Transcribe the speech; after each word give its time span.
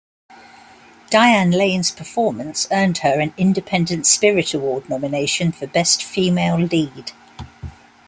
Diane 1.11 1.51
Lane's 1.51 1.91
performance 1.91 2.67
earned 2.71 2.97
her 2.97 3.19
an 3.19 3.35
Independent 3.37 4.07
Spirit 4.07 4.51
Award 4.55 4.89
nomination 4.89 5.51
for 5.51 5.67
Best 5.67 6.03
Female 6.03 6.57
Lead. 6.57 7.11